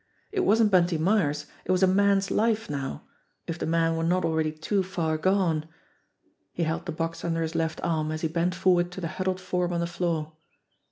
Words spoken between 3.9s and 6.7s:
were not already too far gone. He